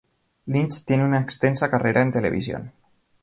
Lynch 0.47 0.83
tiene 0.83 1.05
una 1.05 1.21
extensa 1.21 1.69
carrera 1.69 2.01
en 2.01 2.11
televisión. 2.11 2.71